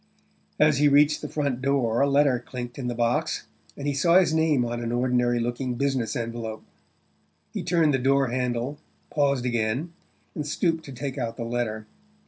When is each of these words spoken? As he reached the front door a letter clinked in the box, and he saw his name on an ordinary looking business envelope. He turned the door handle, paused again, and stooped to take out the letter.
As 0.59 0.79
he 0.79 0.87
reached 0.87 1.21
the 1.21 1.29
front 1.29 1.61
door 1.61 2.01
a 2.01 2.09
letter 2.09 2.39
clinked 2.43 2.79
in 2.79 2.87
the 2.87 2.95
box, 2.95 3.45
and 3.77 3.85
he 3.85 3.93
saw 3.93 4.17
his 4.19 4.33
name 4.33 4.65
on 4.65 4.81
an 4.81 4.91
ordinary 4.91 5.39
looking 5.39 5.75
business 5.75 6.15
envelope. 6.15 6.63
He 7.53 7.61
turned 7.61 7.93
the 7.93 7.99
door 7.99 8.29
handle, 8.29 8.79
paused 9.11 9.45
again, 9.45 9.93
and 10.33 10.47
stooped 10.47 10.83
to 10.85 10.91
take 10.91 11.19
out 11.19 11.37
the 11.37 11.43
letter. 11.45 11.85